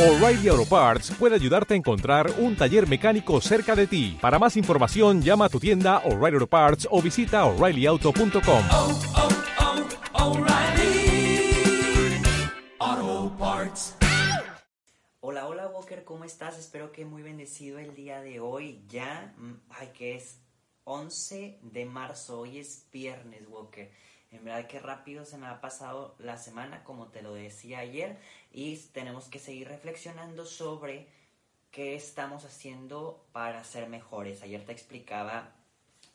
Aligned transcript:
O'Reilly 0.00 0.48
Auto 0.48 0.64
Parts 0.64 1.10
puede 1.10 1.34
ayudarte 1.34 1.74
a 1.74 1.76
encontrar 1.76 2.32
un 2.38 2.56
taller 2.56 2.88
mecánico 2.88 3.38
cerca 3.42 3.76
de 3.76 3.86
ti. 3.86 4.16
Para 4.18 4.38
más 4.38 4.56
información, 4.56 5.20
llama 5.20 5.44
a 5.44 5.48
tu 5.50 5.60
tienda 5.60 5.98
O'Reilly 6.06 6.36
Auto 6.36 6.46
Parts 6.46 6.88
o 6.90 7.02
visita 7.02 7.44
oreillyauto.com. 7.44 8.64
oh, 8.72 9.00
oh, 10.14 10.30
O'Reilly 10.30 11.52
Auto 12.78 13.36
Parts. 13.36 13.96
Hola, 15.20 15.46
hola 15.46 15.68
Walker, 15.68 16.02
¿cómo 16.02 16.24
estás? 16.24 16.58
Espero 16.58 16.92
que 16.92 17.04
muy 17.04 17.20
bendecido 17.20 17.78
el 17.78 17.94
día 17.94 18.22
de 18.22 18.40
hoy. 18.40 18.82
Ya, 18.88 19.34
mm, 19.36 19.52
ay, 19.68 19.90
que 19.92 20.14
es 20.14 20.40
11 20.84 21.58
de 21.60 21.84
marzo, 21.84 22.40
hoy 22.40 22.56
es 22.56 22.88
viernes, 22.90 23.42
Walker. 23.50 23.92
En 24.30 24.44
verdad 24.44 24.68
que 24.68 24.78
rápido 24.78 25.24
se 25.24 25.36
me 25.36 25.46
ha 25.46 25.60
pasado 25.60 26.14
la 26.20 26.36
semana, 26.36 26.84
como 26.84 27.08
te 27.08 27.20
lo 27.20 27.34
decía 27.34 27.80
ayer, 27.80 28.16
y 28.52 28.76
tenemos 28.92 29.28
que 29.28 29.38
seguir 29.38 29.68
reflexionando 29.68 30.44
sobre 30.44 31.06
qué 31.70 31.94
estamos 31.94 32.44
haciendo 32.44 33.24
para 33.32 33.62
ser 33.64 33.88
mejores. 33.88 34.42
Ayer 34.42 34.64
te 34.64 34.72
explicaba 34.72 35.54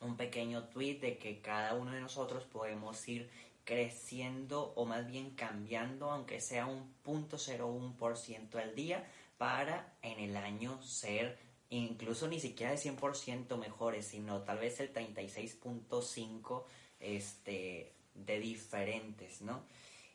un 0.02 0.18
pequeño 0.18 0.66
tweet 0.66 1.00
de 1.00 1.18
que 1.18 1.42
cada 1.42 1.74
uno 1.74 1.92
de 1.92 2.02
nosotros 2.02 2.44
podemos 2.44 3.08
ir 3.08 3.30
creciendo 3.64 4.74
o 4.76 4.86
más 4.86 5.08
bien 5.08 5.32
cambiando, 5.32 6.12
aunque 6.12 6.40
sea 6.40 6.68
un 6.68 6.94
punto 7.02 7.38
ciento 7.38 8.60
al 8.60 8.76
día, 8.76 9.06
para 9.38 9.94
en 10.02 10.20
el 10.20 10.38
año 10.38 10.82
ser 10.84 11.38
incluso 11.70 12.28
ni 12.28 12.40
siquiera 12.40 12.72
de 12.72 12.78
100% 12.78 13.58
mejores, 13.58 14.06
sino 14.06 14.42
tal 14.44 14.60
vez 14.60 14.80
el 14.80 14.94
36.5 14.94 16.64
este, 17.00 17.94
de 18.14 18.40
diferentes, 18.40 19.42
¿no? 19.42 19.64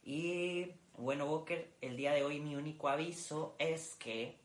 Y 0.05 0.69
bueno, 1.01 1.25
Walker, 1.25 1.69
el 1.81 1.97
día 1.97 2.13
de 2.13 2.23
hoy 2.23 2.41
mi 2.41 2.57
único 2.57 2.89
aviso 2.89 3.55
es 3.59 3.97
que 3.99 4.37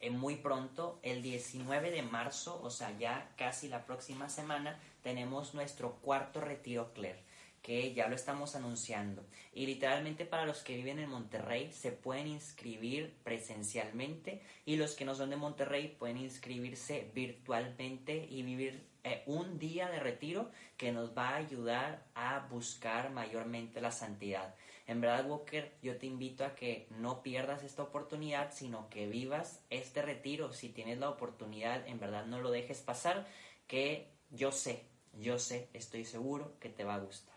eh, 0.00 0.10
muy 0.10 0.36
pronto, 0.36 0.98
el 1.02 1.22
19 1.22 1.90
de 1.90 2.02
marzo, 2.02 2.60
o 2.62 2.70
sea, 2.70 2.96
ya 2.98 3.32
casi 3.36 3.68
la 3.68 3.86
próxima 3.86 4.28
semana, 4.28 4.78
tenemos 5.02 5.54
nuestro 5.54 5.92
cuarto 6.02 6.40
retiro 6.40 6.92
Claire, 6.92 7.22
que 7.64 7.94
ya 7.94 8.08
lo 8.08 8.14
estamos 8.14 8.54
anunciando. 8.56 9.24
Y 9.54 9.64
literalmente 9.64 10.26
para 10.26 10.44
los 10.44 10.62
que 10.62 10.76
viven 10.76 10.98
en 10.98 11.08
Monterrey 11.08 11.72
se 11.72 11.92
pueden 11.92 12.26
inscribir 12.26 13.14
presencialmente 13.24 14.42
y 14.66 14.76
los 14.76 14.94
que 14.94 15.06
no 15.06 15.14
son 15.14 15.30
de 15.30 15.36
Monterrey 15.36 15.88
pueden 15.98 16.18
inscribirse 16.18 17.10
virtualmente 17.14 18.26
y 18.28 18.42
vivir 18.42 18.86
eh, 19.02 19.22
un 19.24 19.58
día 19.58 19.88
de 19.88 19.98
retiro 19.98 20.50
que 20.76 20.92
nos 20.92 21.16
va 21.16 21.30
a 21.30 21.36
ayudar 21.36 22.04
a 22.14 22.40
buscar 22.50 23.10
mayormente 23.10 23.80
la 23.80 23.92
santidad. 23.92 24.54
En 24.86 25.00
verdad, 25.00 25.26
Walker, 25.26 25.72
yo 25.80 25.96
te 25.96 26.04
invito 26.04 26.44
a 26.44 26.54
que 26.54 26.86
no 26.90 27.22
pierdas 27.22 27.64
esta 27.64 27.82
oportunidad, 27.82 28.52
sino 28.52 28.90
que 28.90 29.06
vivas 29.06 29.64
este 29.70 30.02
retiro. 30.02 30.52
Si 30.52 30.68
tienes 30.68 30.98
la 30.98 31.08
oportunidad, 31.08 31.88
en 31.88 31.98
verdad 31.98 32.26
no 32.26 32.40
lo 32.40 32.50
dejes 32.50 32.82
pasar, 32.82 33.26
que 33.66 34.10
yo 34.28 34.52
sé, 34.52 34.84
yo 35.14 35.38
sé, 35.38 35.70
estoy 35.72 36.04
seguro 36.04 36.58
que 36.60 36.68
te 36.68 36.84
va 36.84 36.96
a 36.96 36.98
gustar. 36.98 37.33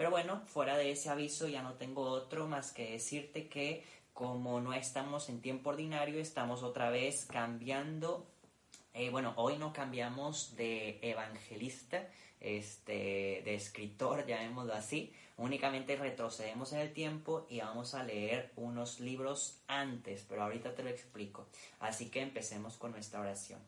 Pero 0.00 0.10
bueno, 0.10 0.40
fuera 0.46 0.78
de 0.78 0.92
ese 0.92 1.10
aviso 1.10 1.46
ya 1.46 1.60
no 1.60 1.74
tengo 1.74 2.00
otro 2.00 2.48
más 2.48 2.72
que 2.72 2.92
decirte 2.92 3.48
que 3.48 3.84
como 4.14 4.58
no 4.58 4.72
estamos 4.72 5.28
en 5.28 5.42
tiempo 5.42 5.68
ordinario, 5.68 6.20
estamos 6.20 6.62
otra 6.62 6.88
vez 6.88 7.26
cambiando 7.26 8.26
eh, 8.94 9.10
bueno, 9.10 9.34
hoy 9.36 9.58
no 9.58 9.74
cambiamos 9.74 10.56
de 10.56 11.00
evangelista, 11.02 12.08
este, 12.40 13.42
de 13.44 13.54
escritor, 13.54 14.26
llamémoslo 14.26 14.72
así. 14.72 15.12
Únicamente 15.36 15.96
retrocedemos 15.96 16.72
en 16.72 16.78
el 16.78 16.94
tiempo 16.94 17.46
y 17.50 17.60
vamos 17.60 17.94
a 17.94 18.02
leer 18.02 18.52
unos 18.56 19.00
libros 19.00 19.60
antes, 19.66 20.24
pero 20.26 20.44
ahorita 20.44 20.74
te 20.74 20.82
lo 20.82 20.88
explico. 20.88 21.46
Así 21.78 22.08
que 22.08 22.22
empecemos 22.22 22.78
con 22.78 22.92
nuestra 22.92 23.20
oración. 23.20 23.60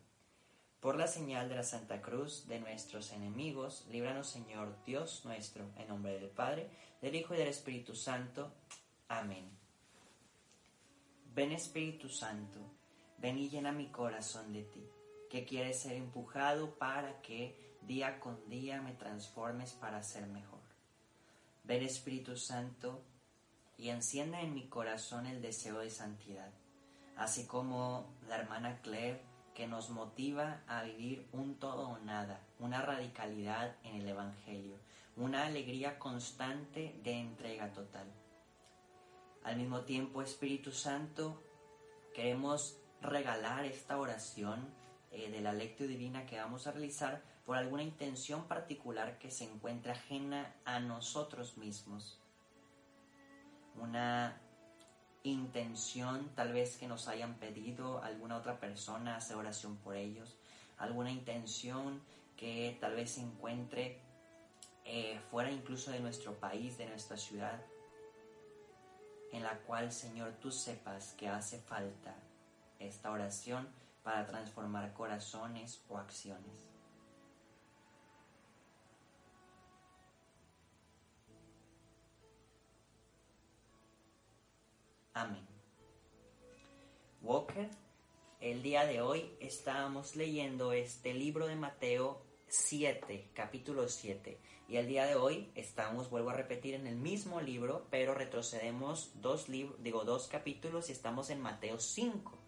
Por 0.83 0.97
la 0.97 1.07
señal 1.07 1.49
de 1.49 1.55
la 1.55 1.63
Santa 1.63 2.03
Cruz 2.03 2.49
de 2.49 2.59
nuestros 2.59 3.13
enemigos, 3.13 3.87
líbranos 3.89 4.27
Señor 4.27 4.75
Dios 4.85 5.25
nuestro, 5.25 5.71
en 5.77 5.87
nombre 5.87 6.19
del 6.19 6.29
Padre, 6.29 6.69
del 7.01 7.15
Hijo 7.15 7.35
y 7.35 7.39
del 7.39 7.47
Espíritu 7.47 7.95
Santo. 7.95 8.53
Amén. 9.07 9.49
Ven 11.37 11.53
Espíritu 11.53 12.09
Santo, 12.09 12.59
ven 13.19 13.39
y 13.39 13.49
llena 13.49 13.71
mi 13.71 13.93
corazón 13.93 14.53
de 14.53 14.65
ti 14.65 14.85
que 15.31 15.45
quieres 15.45 15.81
ser 15.81 15.93
empujado 15.93 16.75
para 16.75 17.23
que 17.23 17.79
día 17.83 18.19
con 18.19 18.49
día 18.49 18.83
me 18.83 18.95
transformes 18.95 19.75
para 19.75 20.03
ser 20.03 20.27
mejor. 20.27 20.63
Ven 21.63 21.85
Espíritu 21.85 22.37
Santo 22.37 23.05
y 23.79 23.91
encienda 23.91 24.41
en 24.41 24.53
mi 24.53 24.67
corazón 24.67 25.27
el 25.27 25.41
deseo 25.41 25.79
de 25.79 25.91
santidad, 25.91 26.51
así 27.17 27.47
como 27.47 28.13
la 28.27 28.35
hermana 28.35 28.81
Claire 28.83 29.31
que 29.55 29.67
nos 29.67 29.91
motiva 29.91 30.63
a 30.67 30.83
vivir 30.83 31.29
un 31.33 31.57
todo 31.57 31.89
o 31.89 31.99
nada, 31.99 32.41
una 32.59 32.83
radicalidad 32.83 33.77
en 33.85 33.97
el 33.97 34.09
Evangelio, 34.09 34.77
una 35.17 35.47
alegría 35.47 35.99
constante 35.99 36.99
de 37.03 37.13
entrega 37.13 37.73
total. 37.73 38.07
Al 39.45 39.57
mismo 39.57 39.81
tiempo, 39.81 40.23
Espíritu 40.23 40.73
Santo, 40.73 41.43
queremos 42.15 42.79
regalar 43.01 43.65
esta 43.65 43.99
oración 43.99 44.69
eh, 45.11 45.31
de 45.31 45.41
la 45.41 45.53
lectio 45.53 45.87
divina 45.89 46.27
que 46.27 46.39
vamos 46.39 46.67
a 46.67 46.73
realizar 46.73 47.23
por 47.45 47.57
alguna 47.57 47.83
intención 47.83 48.47
particular 48.47 49.19
que 49.19 49.31
se 49.31 49.45
encuentra 49.45 49.93
ajena 49.93 50.55
a 50.65 50.79
nosotros 50.81 51.59
mismos. 51.59 52.21
Una 53.77 54.41
intención 55.25 56.31
tal 56.35 56.53
vez 56.53 56.77
que 56.77 56.89
nos 56.89 57.09
hayan 57.09 57.35
pedido 57.35 58.03
alguna 58.03 58.37
otra 58.37 58.59
persona 58.59 59.17
hacer 59.17 59.37
oración 59.37 59.77
por 59.77 59.97
ellos, 59.97 60.37
alguna 60.79 61.11
intención 61.11 62.01
que 62.37 62.77
tal 62.81 62.95
vez 62.95 63.13
se 63.13 63.21
encuentre 63.21 64.01
eh, 64.85 65.21
fuera 65.31 65.51
incluso 65.51 65.93
de 65.93 66.01
nuestro 66.01 66.35
país, 66.35 66.77
de 66.77 66.87
nuestra 66.87 67.17
ciudad, 67.17 67.61
en 69.31 69.43
la 69.43 69.59
cual 69.61 69.93
Señor 69.93 70.33
tú 70.41 70.51
sepas 70.51 71.13
que 71.13 71.29
hace 71.29 71.59
falta 71.59 72.15
esta 72.81 73.11
oración 73.11 73.69
para 74.03 74.27
transformar 74.27 74.93
corazones 74.93 75.83
o 75.89 75.99
acciones. 75.99 76.72
Amén. 85.15 85.47
Walker, 87.21 87.69
el 88.41 88.63
día 88.63 88.87
de 88.87 89.03
hoy 89.03 89.37
estábamos 89.41 90.17
leyendo 90.17 90.73
este 90.73 91.13
libro 91.13 91.47
de 91.47 91.57
Mateo 91.57 92.23
7, 92.49 93.31
capítulo 93.35 93.89
7. 93.89 94.39
Y 94.69 94.77
el 94.77 94.89
día 94.89 95.05
de 95.05 95.17
hoy 95.17 95.51
estamos, 95.55 96.09
vuelvo 96.09 96.31
a 96.31 96.35
repetir, 96.35 96.75
en 96.75 96.87
el 96.87 96.97
mismo 96.97 97.43
libro, 97.43 97.87
pero 97.91 98.15
retrocedemos 98.15 99.13
dos, 99.21 99.49
digo, 99.49 100.05
dos 100.05 100.29
capítulos 100.29 100.89
y 100.89 100.93
estamos 100.93 101.29
en 101.29 101.43
Mateo 101.43 101.79
5 101.79 102.42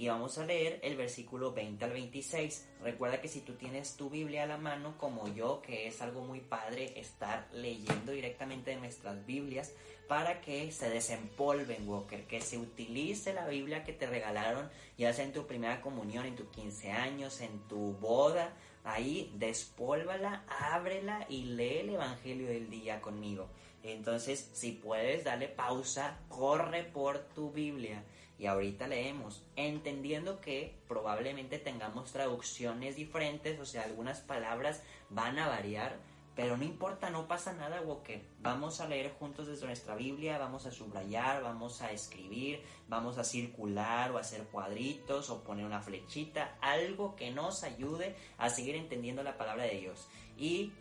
y 0.00 0.08
vamos 0.08 0.38
a 0.38 0.46
leer 0.46 0.80
el 0.82 0.96
versículo 0.96 1.52
20 1.52 1.84
al 1.84 1.92
26. 1.92 2.68
Recuerda 2.82 3.20
que 3.20 3.28
si 3.28 3.42
tú 3.42 3.56
tienes 3.56 3.96
tu 3.96 4.08
Biblia 4.08 4.44
a 4.44 4.46
la 4.46 4.56
mano, 4.56 4.96
como 4.96 5.28
yo, 5.34 5.60
que 5.60 5.88
es 5.88 6.00
algo 6.00 6.24
muy 6.24 6.40
padre 6.40 6.98
estar 6.98 7.46
leyendo 7.52 8.12
directamente 8.12 8.70
de 8.70 8.78
nuestras 8.78 9.26
Biblias, 9.26 9.74
para 10.08 10.40
que 10.40 10.72
se 10.72 10.88
desempolven, 10.88 11.86
Walker, 11.86 12.26
que 12.26 12.40
se 12.40 12.56
utilice 12.56 13.34
la 13.34 13.46
Biblia 13.46 13.84
que 13.84 13.92
te 13.92 14.06
regalaron, 14.06 14.70
ya 14.96 15.12
sea 15.12 15.26
en 15.26 15.34
tu 15.34 15.46
primera 15.46 15.82
comunión, 15.82 16.24
en 16.24 16.34
tus 16.34 16.48
15 16.48 16.92
años, 16.92 17.42
en 17.42 17.58
tu 17.68 17.92
boda, 17.92 18.56
ahí 18.84 19.30
despólvala, 19.34 20.46
ábrela 20.48 21.26
y 21.28 21.42
lee 21.42 21.80
el 21.80 21.90
Evangelio 21.90 22.46
del 22.46 22.70
día 22.70 23.02
conmigo. 23.02 23.50
Entonces, 23.82 24.48
si 24.54 24.72
puedes, 24.72 25.24
dale 25.24 25.48
pausa, 25.48 26.20
corre 26.30 26.84
por 26.84 27.18
tu 27.34 27.50
Biblia 27.50 28.02
y 28.40 28.46
ahorita 28.46 28.88
leemos, 28.88 29.44
entendiendo 29.54 30.40
que 30.40 30.74
probablemente 30.88 31.58
tengamos 31.58 32.10
traducciones 32.10 32.96
diferentes, 32.96 33.60
o 33.60 33.66
sea, 33.66 33.82
algunas 33.82 34.20
palabras 34.20 34.82
van 35.10 35.38
a 35.38 35.46
variar, 35.46 35.98
pero 36.34 36.56
no 36.56 36.64
importa, 36.64 37.10
no 37.10 37.28
pasa 37.28 37.52
nada, 37.52 37.82
que 38.02 38.24
Vamos 38.40 38.80
a 38.80 38.88
leer 38.88 39.12
juntos 39.18 39.46
desde 39.46 39.66
nuestra 39.66 39.94
Biblia, 39.94 40.38
vamos 40.38 40.64
a 40.64 40.70
subrayar, 40.70 41.42
vamos 41.42 41.82
a 41.82 41.92
escribir, 41.92 42.62
vamos 42.88 43.18
a 43.18 43.24
circular 43.24 44.10
o 44.12 44.16
hacer 44.16 44.44
cuadritos 44.44 45.28
o 45.28 45.44
poner 45.44 45.66
una 45.66 45.82
flechita, 45.82 46.56
algo 46.62 47.16
que 47.16 47.30
nos 47.32 47.62
ayude 47.62 48.16
a 48.38 48.48
seguir 48.48 48.74
entendiendo 48.74 49.22
la 49.22 49.36
palabra 49.36 49.64
de 49.64 49.80
Dios. 49.80 50.08
Y 50.38 50.72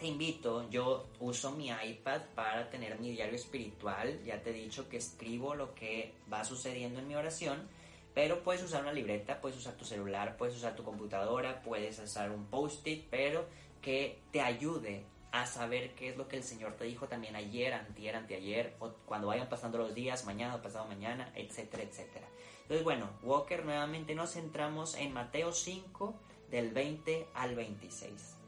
te 0.00 0.06
invito, 0.06 0.68
yo 0.70 1.08
uso 1.20 1.50
mi 1.50 1.68
iPad 1.68 2.22
para 2.34 2.70
tener 2.70 2.98
mi 2.98 3.10
diario 3.10 3.34
espiritual, 3.34 4.18
ya 4.24 4.42
te 4.42 4.48
he 4.48 4.54
dicho 4.54 4.88
que 4.88 4.96
escribo 4.96 5.54
lo 5.54 5.74
que 5.74 6.14
va 6.32 6.42
sucediendo 6.42 7.00
en 7.00 7.06
mi 7.06 7.14
oración, 7.14 7.68
pero 8.14 8.42
puedes 8.42 8.62
usar 8.62 8.80
una 8.80 8.94
libreta, 8.94 9.42
puedes 9.42 9.58
usar 9.58 9.74
tu 9.74 9.84
celular, 9.84 10.38
puedes 10.38 10.56
usar 10.56 10.74
tu 10.74 10.84
computadora, 10.84 11.60
puedes 11.60 11.98
usar 11.98 12.30
un 12.30 12.46
post-it, 12.46 13.08
pero 13.10 13.44
que 13.82 14.22
te 14.32 14.40
ayude 14.40 15.04
a 15.32 15.44
saber 15.44 15.94
qué 15.94 16.08
es 16.08 16.16
lo 16.16 16.28
que 16.28 16.38
el 16.38 16.44
Señor 16.44 16.76
te 16.76 16.84
dijo 16.84 17.06
también 17.06 17.36
ayer, 17.36 17.74
antier, 17.74 18.16
anteayer, 18.16 18.76
o 18.80 18.88
cuando 19.04 19.26
vayan 19.26 19.50
pasando 19.50 19.76
los 19.76 19.94
días, 19.94 20.24
mañana 20.24 20.62
pasado 20.62 20.86
mañana, 20.86 21.30
etcétera, 21.36 21.82
etcétera. 21.82 22.26
Entonces, 22.62 22.84
bueno, 22.84 23.10
Walker, 23.22 23.66
nuevamente 23.66 24.14
nos 24.14 24.32
centramos 24.32 24.94
en 24.94 25.12
Mateo 25.12 25.52
5, 25.52 26.14
del 26.50 26.70
20 26.72 27.28
al 27.34 27.54
26. 27.54 28.39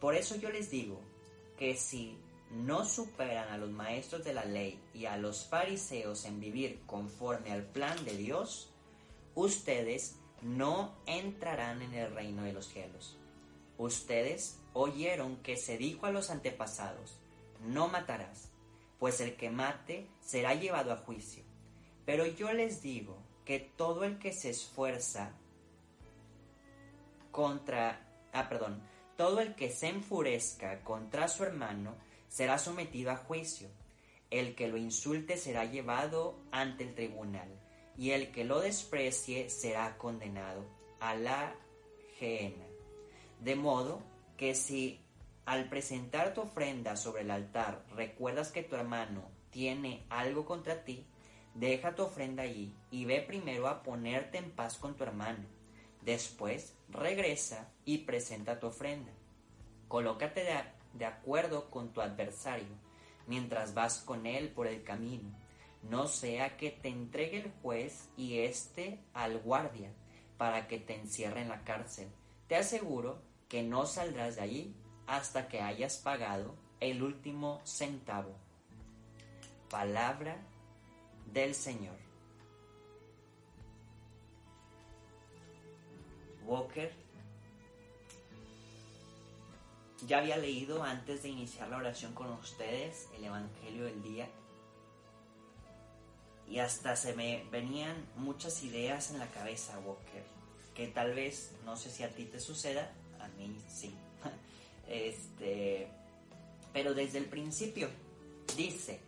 Por 0.00 0.14
eso 0.14 0.36
yo 0.36 0.50
les 0.50 0.70
digo 0.70 1.00
que 1.58 1.76
si 1.76 2.16
no 2.50 2.84
superan 2.84 3.48
a 3.48 3.58
los 3.58 3.70
maestros 3.70 4.24
de 4.24 4.32
la 4.32 4.44
ley 4.44 4.80
y 4.94 5.04
a 5.04 5.16
los 5.16 5.46
fariseos 5.46 6.24
en 6.24 6.40
vivir 6.40 6.80
conforme 6.86 7.52
al 7.52 7.64
plan 7.64 8.02
de 8.04 8.16
Dios, 8.16 8.72
ustedes 9.34 10.16
no 10.42 10.96
entrarán 11.06 11.82
en 11.82 11.94
el 11.94 12.12
reino 12.12 12.42
de 12.42 12.52
los 12.52 12.66
cielos. 12.66 13.18
Ustedes 13.78 14.58
oyeron 14.72 15.36
que 15.36 15.56
se 15.56 15.78
dijo 15.78 16.06
a 16.06 16.10
los 16.10 16.30
antepasados, 16.30 17.18
no 17.60 17.88
matarás, 17.88 18.50
pues 18.98 19.20
el 19.20 19.36
que 19.36 19.50
mate 19.50 20.06
será 20.20 20.54
llevado 20.54 20.92
a 20.92 20.98
juicio. 20.98 21.44
Pero 22.04 22.26
yo 22.26 22.52
les 22.52 22.82
digo 22.82 23.18
que 23.44 23.60
todo 23.60 24.04
el 24.04 24.18
que 24.18 24.32
se 24.32 24.50
esfuerza 24.50 25.32
contra, 27.30 28.06
ah, 28.32 28.48
perdón, 28.48 28.82
todo 29.20 29.40
el 29.40 29.54
que 29.54 29.68
se 29.68 29.88
enfurezca 29.88 30.82
contra 30.82 31.28
su 31.28 31.44
hermano 31.44 31.94
será 32.30 32.56
sometido 32.56 33.10
a 33.10 33.18
juicio. 33.18 33.68
El 34.30 34.54
que 34.54 34.66
lo 34.66 34.78
insulte 34.78 35.36
será 35.36 35.66
llevado 35.66 36.40
ante 36.50 36.84
el 36.84 36.94
tribunal, 36.94 37.50
y 37.98 38.12
el 38.12 38.32
que 38.32 38.44
lo 38.44 38.60
desprecie 38.60 39.50
será 39.50 39.98
condenado 39.98 40.64
a 41.00 41.14
la 41.16 41.54
gehenna. 42.18 42.64
De 43.40 43.56
modo 43.56 44.00
que 44.38 44.54
si 44.54 45.02
al 45.44 45.68
presentar 45.68 46.32
tu 46.32 46.40
ofrenda 46.40 46.96
sobre 46.96 47.20
el 47.20 47.30
altar 47.30 47.84
recuerdas 47.94 48.50
que 48.50 48.62
tu 48.62 48.74
hermano 48.74 49.28
tiene 49.50 50.06
algo 50.08 50.46
contra 50.46 50.82
ti, 50.82 51.04
deja 51.54 51.94
tu 51.94 52.04
ofrenda 52.04 52.44
allí 52.44 52.74
y 52.90 53.04
ve 53.04 53.20
primero 53.20 53.68
a 53.68 53.82
ponerte 53.82 54.38
en 54.38 54.50
paz 54.50 54.78
con 54.78 54.96
tu 54.96 55.04
hermano. 55.04 55.59
Después 56.02 56.74
regresa 56.88 57.70
y 57.84 57.98
presenta 57.98 58.58
tu 58.58 58.68
ofrenda. 58.68 59.12
Colócate 59.88 60.46
de, 60.94 61.04
acuerdo 61.04 61.70
con 61.70 61.92
tu 61.92 62.00
adversario 62.00 62.68
mientras 63.26 63.74
vas 63.74 63.98
con 63.98 64.26
él 64.26 64.48
por 64.50 64.66
el 64.66 64.82
camino. 64.82 65.30
No 65.82 66.06
sea 66.06 66.56
que 66.56 66.70
te 66.70 66.88
entregue 66.88 67.38
el 67.38 67.52
juez 67.62 68.08
y 68.16 68.38
éste 68.38 69.00
al 69.14 69.38
guardia 69.38 69.92
para 70.36 70.68
que 70.68 70.78
te 70.78 70.94
encierre 70.94 71.42
en 71.42 71.48
la 71.48 71.64
cárcel. 71.64 72.08
Te 72.48 72.56
aseguro 72.56 73.22
que 73.48 73.62
no 73.62 73.86
saldrás 73.86 74.36
de 74.36 74.42
allí 74.42 74.74
hasta 75.06 75.48
que 75.48 75.60
hayas 75.60 75.98
pagado 75.98 76.54
el 76.80 77.02
último 77.02 77.60
centavo. 77.64 78.34
Palabra 79.68 80.36
del 81.32 81.54
Señor. 81.54 82.09
Walker 86.50 86.90
ya 90.08 90.18
había 90.18 90.36
leído 90.36 90.82
antes 90.82 91.22
de 91.22 91.28
iniciar 91.28 91.68
la 91.68 91.76
oración 91.76 92.12
con 92.12 92.28
ustedes 92.32 93.08
el 93.16 93.24
Evangelio 93.24 93.84
del 93.84 94.02
día 94.02 94.28
y 96.48 96.58
hasta 96.58 96.96
se 96.96 97.14
me 97.14 97.44
venían 97.52 97.94
muchas 98.16 98.64
ideas 98.64 99.12
en 99.12 99.20
la 99.20 99.28
cabeza, 99.28 99.78
Walker, 99.86 100.24
que 100.74 100.88
tal 100.88 101.14
vez, 101.14 101.52
no 101.64 101.76
sé 101.76 101.88
si 101.88 102.02
a 102.02 102.10
ti 102.10 102.24
te 102.24 102.40
suceda, 102.40 102.90
a 103.20 103.28
mí 103.28 103.56
sí. 103.68 103.94
Este, 104.88 105.86
pero 106.72 106.94
desde 106.94 107.18
el 107.18 107.26
principio 107.26 107.88
dice, 108.56 108.98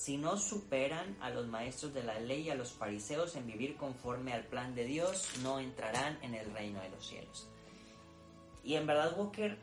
si 0.00 0.16
no 0.16 0.38
superan 0.38 1.14
a 1.20 1.28
los 1.28 1.46
maestros 1.46 1.92
de 1.92 2.02
la 2.02 2.18
ley 2.18 2.44
y 2.44 2.50
a 2.50 2.54
los 2.54 2.72
fariseos 2.72 3.36
en 3.36 3.46
vivir 3.46 3.76
conforme 3.76 4.32
al 4.32 4.44
plan 4.44 4.74
de 4.74 4.86
Dios, 4.86 5.28
no 5.42 5.60
entrarán 5.60 6.18
en 6.22 6.34
el 6.34 6.50
reino 6.54 6.80
de 6.80 6.88
los 6.88 7.06
cielos. 7.06 7.50
Y 8.64 8.76
en 8.76 8.86
verdad, 8.86 9.12
Walker, 9.18 9.58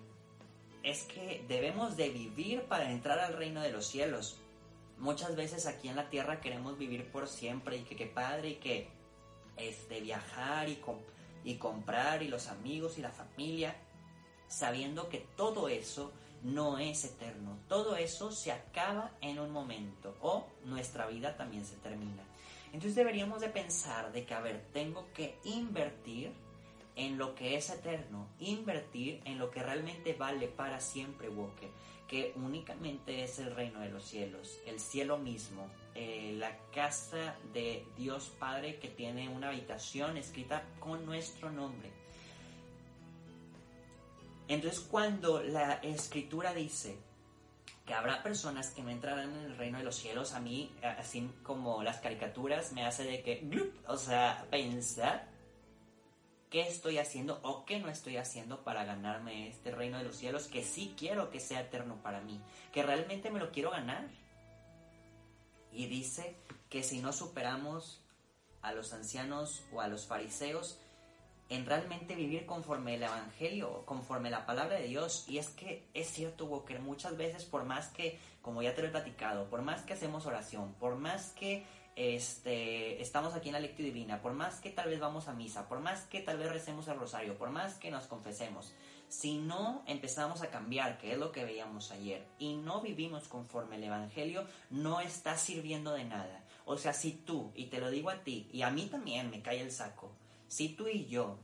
es 0.83 1.05
que 1.05 1.43
debemos 1.47 1.97
de 1.97 2.09
vivir 2.09 2.61
para 2.65 2.91
entrar 2.91 3.17
al 3.17 3.33
reino 3.33 3.63
de 3.63 3.71
los 3.71 3.87
cielos. 3.87 4.37
Muchas 4.99 5.35
veces 5.35 5.65
aquí 5.65 5.87
en 5.87 5.95
la 5.95 6.11
tierra 6.11 6.39
queremos 6.39 6.77
vivir 6.77 7.11
por 7.11 7.27
siempre 7.27 7.77
y 7.77 7.81
que 7.81 7.95
qué 7.95 8.05
padre 8.05 8.49
y 8.49 8.55
que 8.57 8.89
este, 9.57 10.01
viajar 10.01 10.69
y, 10.69 10.79
y 11.45 11.55
comprar 11.55 12.21
y 12.21 12.27
los 12.27 12.47
amigos 12.47 12.99
y 12.99 13.01
la 13.01 13.11
familia, 13.11 13.75
sabiendo 14.47 15.09
que 15.09 15.25
todo 15.35 15.67
eso 15.67 16.13
no 16.43 16.77
es 16.77 17.05
eterno. 17.05 17.57
Todo 17.67 17.95
eso 17.95 18.31
se 18.31 18.51
acaba 18.51 19.11
en 19.21 19.39
un 19.39 19.51
momento 19.51 20.15
o 20.21 20.45
nuestra 20.65 21.07
vida 21.07 21.35
también 21.35 21.65
se 21.65 21.75
termina. 21.77 22.23
Entonces 22.67 22.95
deberíamos 22.95 23.41
de 23.41 23.49
pensar 23.49 24.11
de 24.11 24.25
que, 24.25 24.33
a 24.33 24.41
ver, 24.41 24.65
tengo 24.73 25.07
que 25.13 25.37
invertir 25.43 26.31
en 26.95 27.17
lo 27.17 27.35
que 27.35 27.55
es 27.55 27.69
eterno, 27.69 28.27
invertir 28.39 29.21
en 29.25 29.37
lo 29.37 29.51
que 29.51 29.61
realmente 29.61 30.13
vale 30.13 30.47
para 30.47 30.79
siempre, 30.79 31.29
Walker, 31.29 31.69
que 32.07 32.33
únicamente 32.35 33.23
es 33.23 33.39
el 33.39 33.55
reino 33.55 33.79
de 33.79 33.89
los 33.89 34.03
cielos, 34.03 34.59
el 34.65 34.79
cielo 34.79 35.17
mismo, 35.17 35.67
eh, 35.93 36.35
la 36.37 36.57
casa 36.73 37.35
de 37.53 37.85
Dios 37.95 38.31
Padre 38.39 38.79
que 38.79 38.87
tiene 38.87 39.29
una 39.29 39.49
habitación 39.49 40.17
escrita 40.17 40.63
con 40.79 41.05
nuestro 41.05 41.51
nombre. 41.51 41.91
Entonces 44.47 44.79
cuando 44.79 45.41
la 45.43 45.73
escritura 45.75 46.53
dice 46.53 46.97
que 47.85 47.93
habrá 47.93 48.21
personas 48.23 48.69
que 48.71 48.83
no 48.83 48.89
entrarán 48.89 49.33
en 49.33 49.45
el 49.45 49.57
reino 49.57 49.77
de 49.77 49.83
los 49.83 49.95
cielos, 49.95 50.33
a 50.33 50.39
mí, 50.39 50.73
así 50.81 51.29
como 51.43 51.83
las 51.83 51.99
caricaturas, 51.99 52.73
me 52.73 52.85
hace 52.85 53.03
de 53.03 53.23
que, 53.23 53.71
o 53.87 53.97
sea, 53.97 54.45
pensar 54.49 55.27
qué 56.49 56.61
estoy 56.61 56.97
haciendo 56.97 57.39
o 57.43 57.65
qué 57.65 57.79
no 57.79 57.89
estoy 57.89 58.17
haciendo 58.17 58.63
para 58.63 58.85
ganarme 58.85 59.49
este 59.49 59.71
reino 59.71 59.97
de 59.97 60.03
los 60.03 60.15
cielos 60.15 60.47
que 60.47 60.63
sí 60.63 60.95
quiero 60.97 61.29
que 61.29 61.39
sea 61.39 61.61
eterno 61.61 62.01
para 62.01 62.21
mí, 62.21 62.41
que 62.73 62.83
realmente 62.83 63.29
me 63.29 63.39
lo 63.39 63.51
quiero 63.51 63.71
ganar. 63.71 64.07
Y 65.71 65.87
dice 65.87 66.35
que 66.69 66.83
si 66.83 67.01
no 67.01 67.13
superamos 67.13 68.01
a 68.61 68.73
los 68.73 68.93
ancianos 68.93 69.63
o 69.71 69.81
a 69.81 69.87
los 69.87 70.07
fariseos 70.07 70.79
en 71.49 71.65
realmente 71.65 72.15
vivir 72.15 72.45
conforme 72.45 72.95
el 72.95 73.03
Evangelio, 73.03 73.83
conforme 73.85 74.29
la 74.29 74.45
palabra 74.45 74.77
de 74.77 74.87
Dios. 74.87 75.25
Y 75.27 75.37
es 75.37 75.49
que 75.49 75.87
es 75.93 76.07
cierto, 76.07 76.45
Walker, 76.45 76.79
muchas 76.79 77.17
veces 77.17 77.45
por 77.45 77.63
más 77.63 77.87
que, 77.87 78.19
como 78.41 78.61
ya 78.61 78.75
te 78.75 78.81
lo 78.81 78.87
he 78.87 78.91
platicado, 78.91 79.49
por 79.49 79.61
más 79.61 79.81
que 79.81 79.93
hacemos 79.93 80.25
oración, 80.25 80.73
por 80.73 80.95
más 80.95 81.31
que 81.31 81.65
este, 81.95 83.01
estamos 83.01 83.33
aquí 83.33 83.49
en 83.49 83.53
la 83.53 83.59
lectura 83.59 83.87
divina, 83.87 84.21
por 84.21 84.33
más 84.33 84.59
que 84.59 84.69
tal 84.69 84.89
vez 84.89 84.99
vamos 84.99 85.27
a 85.27 85.33
misa, 85.33 85.67
por 85.67 85.79
más 85.79 86.01
que 86.03 86.21
tal 86.21 86.37
vez 86.37 86.51
recemos 86.51 86.87
el 86.87 86.99
rosario, 86.99 87.37
por 87.37 87.49
más 87.49 87.75
que 87.75 87.89
nos 87.89 88.05
confesemos, 88.05 88.71
si 89.09 89.37
no 89.37 89.83
empezamos 89.87 90.43
a 90.43 90.51
cambiar, 90.51 90.99
que 90.99 91.13
es 91.13 91.17
lo 91.17 91.31
que 91.31 91.43
veíamos 91.43 91.91
ayer, 91.91 92.23
y 92.37 92.55
no 92.55 92.81
vivimos 92.81 93.27
conforme 93.27 93.77
el 93.77 93.85
Evangelio, 93.85 94.45
no 94.69 94.99
está 94.99 95.37
sirviendo 95.37 95.93
de 95.93 96.03
nada. 96.03 96.43
O 96.65 96.77
sea, 96.77 96.93
si 96.93 97.13
tú, 97.13 97.51
y 97.55 97.65
te 97.67 97.79
lo 97.79 97.89
digo 97.89 98.11
a 98.11 98.23
ti, 98.23 98.47
y 98.51 98.61
a 98.61 98.69
mí 98.69 98.85
también 98.87 99.31
me 99.31 99.41
cae 99.41 99.61
el 99.61 99.71
saco, 99.71 100.11
si 100.47 100.69
tú 100.69 100.87
y 100.87 101.05
yo 101.05 101.39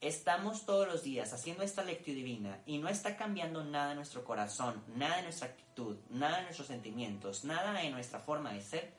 estamos 0.00 0.66
todos 0.66 0.86
los 0.86 1.02
días 1.02 1.32
haciendo 1.32 1.62
esta 1.62 1.82
lectura 1.82 2.16
divina 2.16 2.62
y 2.66 2.78
no 2.78 2.88
está 2.88 3.16
cambiando 3.16 3.64
nada 3.64 3.90
en 3.92 3.96
nuestro 3.96 4.24
corazón, 4.24 4.82
nada 4.94 5.18
en 5.18 5.24
nuestra 5.24 5.48
actitud, 5.48 5.96
nada 6.10 6.38
en 6.38 6.44
nuestros 6.44 6.68
sentimientos, 6.68 7.44
nada 7.44 7.82
en 7.82 7.92
nuestra 7.92 8.20
forma 8.20 8.52
de 8.52 8.60
ser, 8.60 8.92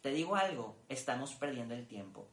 te 0.00 0.10
digo 0.10 0.36
algo, 0.36 0.76
estamos 0.88 1.34
perdiendo 1.34 1.74
el 1.74 1.86
tiempo. 1.86 2.28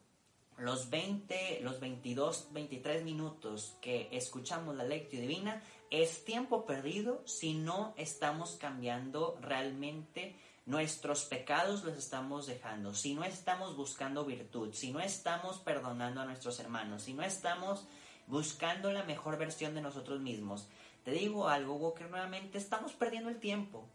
Los 0.57 0.89
20, 0.89 1.59
los 1.63 1.79
22, 1.79 2.49
23 2.51 3.03
minutos 3.03 3.77
que 3.81 4.09
escuchamos 4.11 4.75
la 4.75 4.83
lectura 4.83 5.21
divina 5.21 5.63
es 5.89 6.23
tiempo 6.23 6.65
perdido 6.65 7.21
si 7.25 7.53
no 7.53 7.93
estamos 7.97 8.57
cambiando 8.57 9.37
realmente 9.41 10.35
nuestros 10.65 11.25
pecados 11.25 11.83
los 11.83 11.97
estamos 11.97 12.45
dejando, 12.45 12.93
si 12.93 13.13
no 13.13 13.23
estamos 13.23 13.75
buscando 13.75 14.25
virtud, 14.25 14.73
si 14.73 14.91
no 14.91 14.99
estamos 14.99 15.57
perdonando 15.59 16.21
a 16.21 16.25
nuestros 16.25 16.59
hermanos, 16.59 17.03
si 17.03 17.13
no 17.13 17.23
estamos 17.23 17.87
buscando 18.27 18.91
la 18.91 19.03
mejor 19.03 19.37
versión 19.37 19.75
de 19.75 19.81
nosotros 19.81 20.21
mismos. 20.21 20.67
Te 21.03 21.11
digo 21.11 21.49
algo, 21.49 21.75
Walker, 21.75 22.09
nuevamente 22.09 22.57
estamos 22.57 22.93
perdiendo 22.93 23.29
el 23.29 23.39
tiempo. 23.39 23.87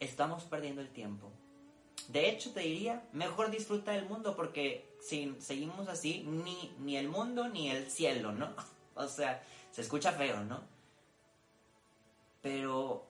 Estamos 0.00 0.42
perdiendo 0.44 0.80
el 0.80 0.90
tiempo. 0.90 1.30
De 2.08 2.28
hecho, 2.28 2.52
te 2.52 2.60
diría, 2.60 3.02
mejor 3.12 3.50
disfruta 3.50 3.92
del 3.92 4.06
mundo 4.06 4.36
porque 4.36 4.94
si 5.00 5.34
seguimos 5.40 5.88
así, 5.88 6.24
ni, 6.24 6.74
ni 6.80 6.96
el 6.96 7.08
mundo 7.08 7.48
ni 7.48 7.70
el 7.70 7.90
cielo, 7.90 8.32
¿no? 8.32 8.54
O 8.96 9.08
sea, 9.08 9.42
se 9.72 9.80
escucha 9.80 10.12
feo, 10.12 10.44
¿no? 10.44 10.60
Pero 12.42 13.04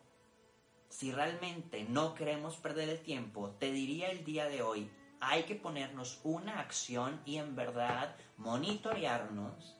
si 0.95 1.11
realmente 1.11 1.85
no 1.89 2.15
queremos 2.15 2.57
perder 2.57 2.89
el 2.89 3.01
tiempo, 3.01 3.51
te 3.59 3.73
diría 3.73 4.13
el 4.13 4.25
día 4.25 4.47
de 4.47 4.63
hoy, 4.63 4.89
hay 5.19 5.43
que 5.43 5.57
ponernos 5.57 6.21
una 6.23 6.61
acción 6.61 7.21
y 7.25 7.39
en 7.39 7.57
verdad 7.57 8.15
monitorearnos 8.37 9.77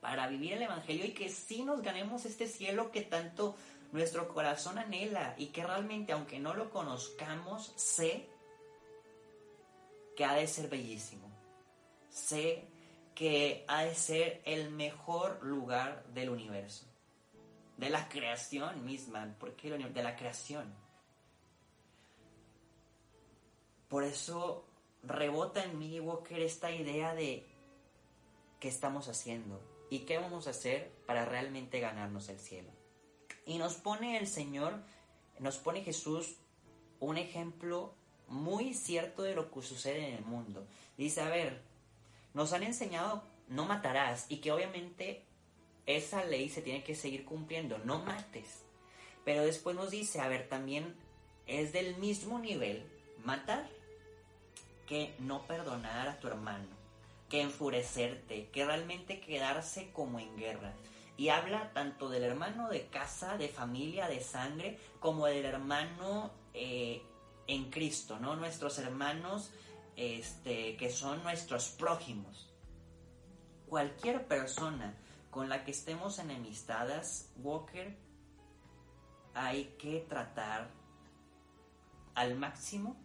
para 0.00 0.26
vivir 0.28 0.54
el 0.54 0.62
Evangelio 0.62 1.04
y 1.04 1.12
que 1.12 1.28
sí 1.28 1.64
nos 1.64 1.82
ganemos 1.82 2.24
este 2.24 2.46
cielo 2.46 2.90
que 2.92 3.02
tanto 3.02 3.56
nuestro 3.92 4.32
corazón 4.32 4.78
anhela 4.78 5.34
y 5.36 5.48
que 5.48 5.66
realmente, 5.66 6.12
aunque 6.12 6.38
no 6.38 6.54
lo 6.54 6.70
conozcamos, 6.70 7.74
sé 7.76 8.26
que 10.16 10.24
ha 10.24 10.32
de 10.32 10.46
ser 10.46 10.70
bellísimo. 10.70 11.30
Sé 12.08 12.64
que 13.14 13.66
ha 13.68 13.84
de 13.84 13.94
ser 13.94 14.40
el 14.46 14.70
mejor 14.70 15.42
lugar 15.42 16.06
del 16.14 16.30
universo, 16.30 16.86
de 17.76 17.90
la 17.90 18.08
creación 18.08 18.84
misma, 18.84 19.34
porque 19.38 19.70
de 19.70 20.02
la 20.02 20.16
creación. 20.16 20.74
Por 23.88 24.04
eso 24.04 24.66
rebota 25.02 25.64
en 25.64 25.78
mí, 25.78 26.00
Walker, 26.00 26.40
esta 26.40 26.70
idea 26.70 27.14
de 27.14 27.46
qué 28.60 28.68
estamos 28.68 29.08
haciendo 29.08 29.60
y 29.90 30.00
qué 30.00 30.18
vamos 30.18 30.46
a 30.46 30.50
hacer 30.50 30.90
para 31.06 31.24
realmente 31.24 31.80
ganarnos 31.80 32.28
el 32.28 32.38
cielo. 32.38 32.70
Y 33.44 33.58
nos 33.58 33.74
pone 33.74 34.18
el 34.18 34.26
Señor, 34.26 34.82
nos 35.38 35.58
pone 35.58 35.82
Jesús 35.82 36.36
un 36.98 37.18
ejemplo 37.18 37.94
muy 38.26 38.74
cierto 38.74 39.22
de 39.22 39.34
lo 39.34 39.50
que 39.50 39.62
sucede 39.62 40.08
en 40.08 40.14
el 40.14 40.24
mundo. 40.24 40.66
Dice, 40.96 41.20
a 41.20 41.28
ver, 41.28 41.62
nos 42.34 42.52
han 42.52 42.64
enseñado 42.64 43.22
no 43.48 43.64
matarás 43.64 44.26
y 44.28 44.38
que 44.38 44.52
obviamente 44.52 45.24
esa 45.86 46.24
ley 46.24 46.48
se 46.48 46.62
tiene 46.62 46.82
que 46.82 46.94
seguir 46.94 47.24
cumpliendo, 47.24 47.78
no 47.78 48.00
mates. 48.00 48.64
Pero 49.24 49.44
después 49.44 49.74
nos 49.74 49.90
dice, 49.90 50.20
a 50.20 50.28
ver, 50.28 50.48
también 50.48 50.94
es 51.46 51.72
del 51.72 51.96
mismo 51.96 52.38
nivel 52.38 52.84
matar 53.24 53.68
que 54.86 55.14
no 55.18 55.46
perdonar 55.46 56.08
a 56.08 56.18
tu 56.20 56.28
hermano, 56.28 56.68
que 57.28 57.40
enfurecerte, 57.40 58.48
que 58.50 58.64
realmente 58.64 59.20
quedarse 59.20 59.90
como 59.92 60.20
en 60.20 60.36
guerra. 60.36 60.72
Y 61.16 61.30
habla 61.30 61.72
tanto 61.72 62.08
del 62.08 62.24
hermano 62.24 62.68
de 62.68 62.86
casa, 62.88 63.36
de 63.36 63.48
familia, 63.48 64.06
de 64.06 64.20
sangre, 64.20 64.78
como 65.00 65.26
del 65.26 65.44
hermano 65.44 66.30
eh, 66.52 67.02
en 67.46 67.70
Cristo, 67.70 68.18
¿no? 68.20 68.36
Nuestros 68.36 68.78
hermanos 68.78 69.50
este, 69.96 70.76
que 70.76 70.90
son 70.90 71.22
nuestros 71.22 71.68
prójimos. 71.68 72.48
Cualquier 73.66 74.26
persona 74.26 74.94
con 75.36 75.50
la 75.50 75.64
que 75.64 75.70
estemos 75.70 76.18
enemistadas, 76.18 77.30
Walker, 77.36 77.94
hay 79.34 79.66
que 79.78 80.00
tratar 80.08 80.70
al 82.14 82.36
máximo 82.36 82.96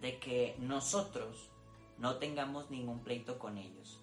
de 0.00 0.20
que 0.20 0.54
nosotros 0.60 1.50
no 1.98 2.18
tengamos 2.18 2.70
ningún 2.70 3.00
pleito 3.00 3.40
con 3.40 3.58
ellos. 3.58 3.98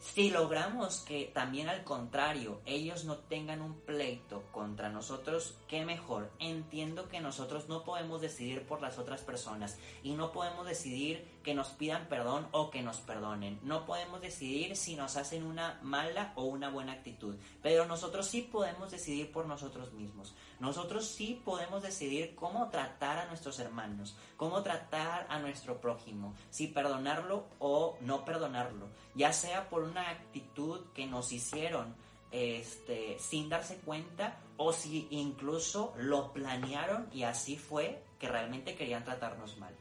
Si 0.00 0.30
logramos 0.30 0.98
que 1.00 1.30
también 1.32 1.68
al 1.68 1.84
contrario 1.84 2.60
ellos 2.66 3.04
no 3.04 3.18
tengan 3.18 3.62
un 3.62 3.80
pleito 3.80 4.42
contra 4.50 4.88
nosotros, 4.88 5.58
qué 5.68 5.84
mejor. 5.84 6.32
Entiendo 6.40 7.08
que 7.08 7.20
nosotros 7.20 7.68
no 7.68 7.84
podemos 7.84 8.20
decidir 8.20 8.66
por 8.66 8.80
las 8.80 8.98
otras 8.98 9.22
personas 9.22 9.78
y 10.02 10.14
no 10.14 10.32
podemos 10.32 10.66
decidir 10.66 11.24
que 11.48 11.54
nos 11.54 11.68
pidan 11.68 12.08
perdón 12.08 12.46
o 12.52 12.68
que 12.68 12.82
nos 12.82 12.98
perdonen. 13.00 13.58
No 13.62 13.86
podemos 13.86 14.20
decidir 14.20 14.76
si 14.76 14.96
nos 14.96 15.16
hacen 15.16 15.44
una 15.44 15.78
mala 15.80 16.34
o 16.34 16.44
una 16.44 16.68
buena 16.68 16.92
actitud, 16.92 17.36
pero 17.62 17.86
nosotros 17.86 18.26
sí 18.26 18.42
podemos 18.42 18.90
decidir 18.90 19.32
por 19.32 19.46
nosotros 19.46 19.94
mismos. 19.94 20.34
Nosotros 20.60 21.06
sí 21.06 21.40
podemos 21.42 21.82
decidir 21.82 22.34
cómo 22.34 22.68
tratar 22.68 23.16
a 23.16 23.24
nuestros 23.28 23.58
hermanos, 23.60 24.14
cómo 24.36 24.62
tratar 24.62 25.26
a 25.30 25.38
nuestro 25.38 25.80
prójimo, 25.80 26.34
si 26.50 26.66
perdonarlo 26.66 27.46
o 27.60 27.96
no 28.02 28.26
perdonarlo, 28.26 28.88
ya 29.14 29.32
sea 29.32 29.70
por 29.70 29.84
una 29.84 30.10
actitud 30.10 30.80
que 30.92 31.06
nos 31.06 31.32
hicieron 31.32 31.94
este, 32.30 33.18
sin 33.18 33.48
darse 33.48 33.78
cuenta 33.78 34.38
o 34.58 34.74
si 34.74 35.08
incluso 35.12 35.94
lo 35.96 36.30
planearon 36.34 37.08
y 37.10 37.22
así 37.22 37.56
fue 37.56 38.04
que 38.18 38.28
realmente 38.28 38.74
querían 38.74 39.02
tratarnos 39.02 39.56
mal. 39.56 39.74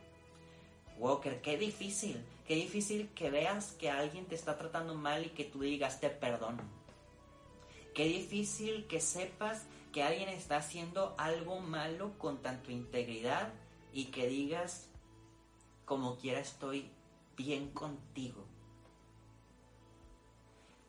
Walker, 0.98 1.42
qué 1.42 1.58
difícil, 1.58 2.24
qué 2.46 2.56
difícil 2.56 3.10
que 3.14 3.30
veas 3.30 3.72
que 3.74 3.90
alguien 3.90 4.26
te 4.26 4.36
está 4.36 4.58
tratando 4.58 4.96
mal 4.96 5.26
y 5.26 5.30
que 5.30 5.46
tú 5.46 5.62
digas 5.62 6.00
te 6.00 6.10
perdono. 6.10 6.64
Qué 7.94 8.06
difícil 8.06 8.88
que 8.88 9.00
sepas 9.00 9.66
que 9.92 10.04
alguien 10.04 10.30
está 10.30 10.58
haciendo 10.58 11.16
algo 11.18 11.60
malo 11.60 12.18
con 12.18 12.42
tanto 12.42 12.72
integridad 12.72 13.54
y 13.94 14.06
que 14.06 14.28
digas 14.28 14.90
como 15.86 16.18
quiera 16.18 16.40
estoy 16.40 16.92
bien 17.36 17.72
contigo. 17.72 18.46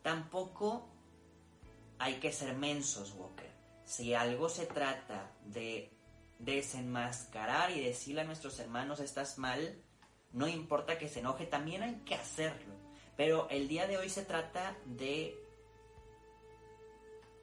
Tampoco 0.01 0.87
hay 1.99 2.15
que 2.15 2.31
ser 2.31 2.55
mensos, 2.55 3.13
Walker. 3.13 3.49
Si 3.85 4.13
algo 4.13 4.49
se 4.49 4.65
trata 4.65 5.31
de 5.45 5.91
desenmascarar 6.39 7.71
y 7.71 7.81
decirle 7.81 8.21
a 8.21 8.25
nuestros 8.25 8.59
hermanos 8.59 8.99
estás 8.99 9.37
mal, 9.37 9.81
no 10.33 10.47
importa 10.47 10.97
que 10.97 11.09
se 11.09 11.19
enoje, 11.19 11.45
también 11.45 11.83
hay 11.83 11.95
que 12.05 12.15
hacerlo. 12.15 12.73
Pero 13.17 13.47
el 13.49 13.67
día 13.67 13.87
de 13.87 13.97
hoy 13.97 14.09
se 14.09 14.23
trata 14.23 14.77
de 14.85 15.37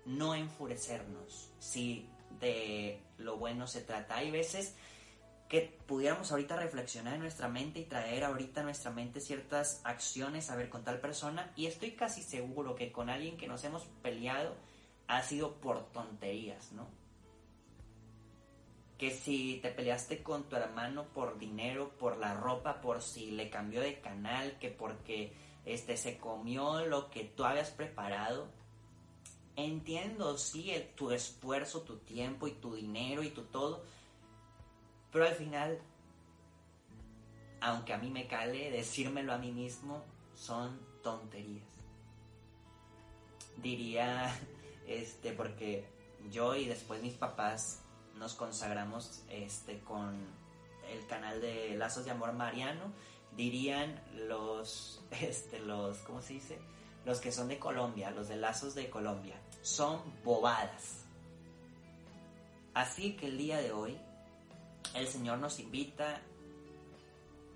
no 0.04 0.34
enfurecernos, 0.34 1.50
si 1.58 2.08
de 2.40 3.02
lo 3.18 3.36
bueno 3.36 3.66
se 3.66 3.82
trata. 3.82 4.16
Hay 4.16 4.30
veces 4.30 4.74
que 5.48 5.78
pudiéramos 5.86 6.32
ahorita 6.32 6.56
reflexionar 6.56 7.14
en 7.14 7.20
nuestra 7.20 7.48
mente 7.48 7.80
y 7.80 7.84
traer 7.84 8.24
ahorita 8.24 8.62
a 8.62 8.64
nuestra 8.64 8.90
mente 8.90 9.20
ciertas 9.20 9.80
acciones 9.84 10.50
a 10.50 10.56
ver 10.56 10.68
con 10.68 10.82
tal 10.82 11.00
persona 11.00 11.52
y 11.56 11.66
estoy 11.66 11.92
casi 11.92 12.22
seguro 12.22 12.74
que 12.74 12.90
con 12.90 13.10
alguien 13.10 13.36
que 13.36 13.46
nos 13.46 13.62
hemos 13.64 13.84
peleado 14.02 14.54
ha 15.06 15.22
sido 15.22 15.54
por 15.54 15.84
tonterías, 15.92 16.72
¿no? 16.72 16.88
Que 18.98 19.10
si 19.10 19.58
te 19.62 19.70
peleaste 19.70 20.22
con 20.22 20.44
tu 20.44 20.56
hermano 20.56 21.04
por 21.12 21.38
dinero, 21.38 21.90
por 21.98 22.16
la 22.16 22.34
ropa, 22.34 22.80
por 22.80 23.02
si 23.02 23.30
le 23.30 23.50
cambió 23.50 23.80
de 23.80 24.00
canal, 24.00 24.58
que 24.58 24.70
porque 24.70 25.32
este 25.66 25.96
se 25.96 26.16
comió 26.18 26.86
lo 26.86 27.10
que 27.10 27.24
tú 27.24 27.44
habías 27.44 27.70
preparado. 27.70 28.48
Entiendo, 29.56 30.38
sí, 30.38 30.72
tu 30.94 31.10
esfuerzo, 31.10 31.82
tu 31.82 31.96
tiempo 31.98 32.46
y 32.46 32.52
tu 32.52 32.74
dinero 32.74 33.22
y 33.22 33.30
tu 33.30 33.42
todo, 33.44 33.82
pero 35.10 35.26
al 35.26 35.34
final, 35.34 35.80
aunque 37.60 37.94
a 37.94 37.98
mí 37.98 38.10
me 38.10 38.26
cale 38.26 38.70
decírmelo 38.70 39.32
a 39.32 39.38
mí 39.38 39.50
mismo, 39.50 40.04
son 40.34 40.78
tonterías. 41.02 41.66
Diría, 43.56 44.30
este, 44.86 45.32
porque 45.32 45.86
yo 46.30 46.54
y 46.54 46.66
después 46.66 47.02
mis 47.02 47.14
papás 47.14 47.82
nos 48.16 48.34
consagramos 48.34 49.22
este, 49.28 49.80
con 49.80 50.14
el 50.90 51.06
canal 51.06 51.40
de 51.40 51.76
Lazos 51.76 52.04
de 52.04 52.10
Amor 52.10 52.32
Mariano, 52.32 52.92
dirían 53.36 54.02
los, 54.28 55.02
este, 55.10 55.60
los, 55.60 55.98
¿cómo 55.98 56.22
se 56.22 56.34
dice? 56.34 56.58
Los 57.04 57.20
que 57.20 57.30
son 57.30 57.48
de 57.48 57.58
Colombia, 57.58 58.10
los 58.10 58.28
de 58.28 58.36
Lazos 58.36 58.74
de 58.74 58.90
Colombia, 58.90 59.36
son 59.62 60.00
bobadas. 60.24 61.04
Así 62.74 63.16
que 63.16 63.26
el 63.26 63.38
día 63.38 63.58
de 63.58 63.72
hoy 63.72 63.96
el 64.94 65.06
Señor 65.06 65.38
nos 65.38 65.60
invita 65.60 66.20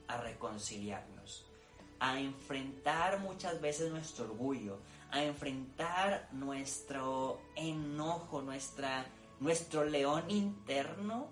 a 0.08 0.16
reconciliarnos, 0.18 1.46
a 1.98 2.18
enfrentar 2.18 3.20
muchas 3.20 3.60
veces 3.60 3.90
nuestro 3.90 4.24
orgullo, 4.24 4.78
a 5.10 5.22
enfrentar 5.22 6.28
nuestro 6.32 7.40
enojo, 7.56 8.42
nuestra, 8.42 9.06
nuestro 9.40 9.84
león 9.84 10.30
interno, 10.30 11.28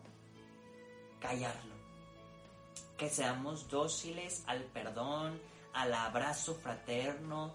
callarlo. 1.20 1.74
Que 2.96 3.08
seamos 3.08 3.68
dóciles 3.68 4.42
al 4.46 4.64
perdón, 4.64 5.38
al 5.72 5.94
abrazo 5.94 6.54
fraterno, 6.54 7.54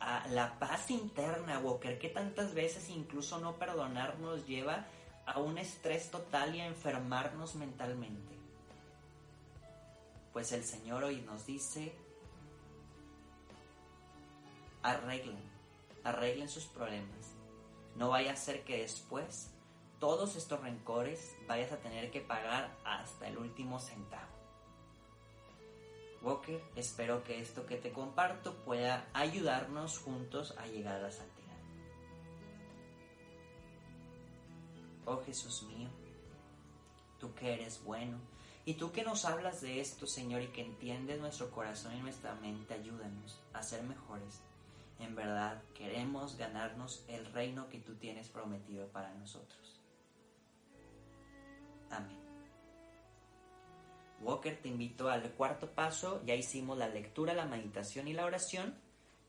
a 0.00 0.26
la 0.28 0.58
paz 0.58 0.90
interna, 0.90 1.60
Walker, 1.60 1.98
que 1.98 2.08
tantas 2.08 2.54
veces 2.54 2.88
incluso 2.88 3.38
no 3.38 3.54
perdonar 3.56 4.18
nos 4.18 4.46
lleva 4.46 4.86
a 5.26 5.38
un 5.38 5.58
estrés 5.58 6.10
total 6.10 6.56
y 6.56 6.60
a 6.60 6.66
enfermarnos 6.66 7.54
mentalmente. 7.54 8.32
Pues 10.32 10.50
el 10.50 10.64
Señor 10.64 11.04
hoy 11.04 11.20
nos 11.20 11.46
dice, 11.46 11.94
arreglen, 14.82 15.38
arreglen 16.02 16.48
sus 16.48 16.64
problemas. 16.64 17.34
No 17.94 18.08
vaya 18.08 18.32
a 18.32 18.36
ser 18.36 18.64
que 18.64 18.78
después 18.78 19.51
todos 20.02 20.34
estos 20.34 20.60
rencores 20.60 21.36
vayas 21.46 21.70
a 21.70 21.76
tener 21.76 22.10
que 22.10 22.20
pagar 22.20 22.76
hasta 22.84 23.28
el 23.28 23.38
último 23.38 23.78
centavo. 23.78 24.26
Walker, 26.22 26.60
espero 26.74 27.22
que 27.22 27.40
esto 27.40 27.66
que 27.66 27.76
te 27.76 27.92
comparto 27.92 28.52
pueda 28.64 29.08
ayudarnos 29.12 30.00
juntos 30.00 30.56
a 30.58 30.66
llegar 30.66 30.96
a 30.96 31.02
la 31.02 31.12
santidad. 31.12 31.56
Oh 35.06 35.22
Jesús 35.24 35.62
mío, 35.62 35.88
tú 37.20 37.32
que 37.34 37.54
eres 37.54 37.84
bueno, 37.84 38.18
y 38.64 38.74
tú 38.74 38.90
que 38.90 39.04
nos 39.04 39.24
hablas 39.24 39.60
de 39.60 39.80
esto, 39.80 40.08
Señor, 40.08 40.42
y 40.42 40.48
que 40.48 40.62
entiendes 40.62 41.20
nuestro 41.20 41.48
corazón 41.52 41.96
y 41.96 42.00
nuestra 42.00 42.34
mente, 42.34 42.74
ayúdanos 42.74 43.38
a 43.52 43.62
ser 43.62 43.84
mejores. 43.84 44.40
En 44.98 45.14
verdad 45.14 45.62
queremos 45.74 46.36
ganarnos 46.38 47.04
el 47.06 47.24
reino 47.26 47.68
que 47.68 47.78
tú 47.78 47.94
tienes 47.94 48.28
prometido 48.28 48.88
para 48.88 49.14
nosotros. 49.14 49.81
Amén. 51.92 52.16
Walker, 54.20 54.56
te 54.60 54.68
invito 54.68 55.08
al 55.08 55.30
cuarto 55.32 55.70
paso. 55.70 56.22
Ya 56.24 56.34
hicimos 56.34 56.78
la 56.78 56.88
lectura, 56.88 57.34
la 57.34 57.46
meditación 57.46 58.08
y 58.08 58.12
la 58.12 58.24
oración. 58.24 58.74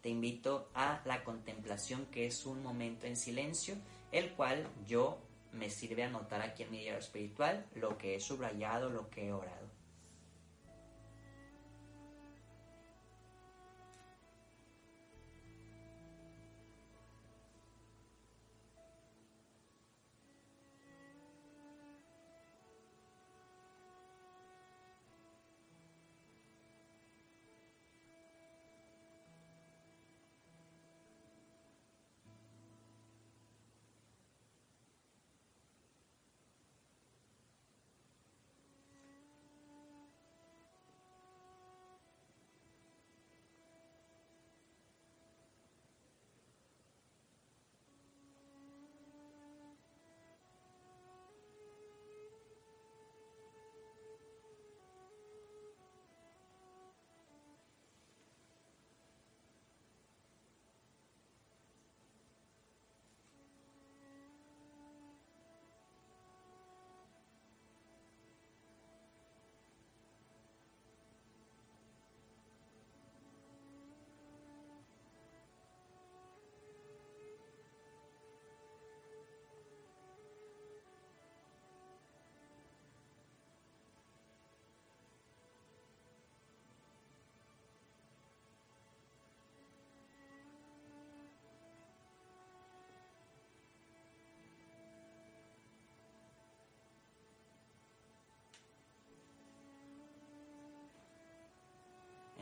Te 0.01 0.09
invito 0.09 0.69
a 0.73 1.01
la 1.05 1.23
contemplación, 1.23 2.07
que 2.07 2.25
es 2.25 2.45
un 2.45 2.61
momento 2.61 3.07
en 3.07 3.15
silencio, 3.15 3.75
el 4.11 4.33
cual 4.33 4.67
yo 4.85 5.17
me 5.53 5.69
sirve 5.69 6.03
anotar 6.03 6.41
aquí 6.41 6.63
en 6.63 6.71
mi 6.71 6.79
diario 6.79 6.99
espiritual 6.99 7.65
lo 7.75 7.97
que 7.97 8.15
he 8.15 8.19
subrayado, 8.19 8.89
lo 8.89 9.09
que 9.09 9.27
he 9.27 9.33
orado. 9.33 9.72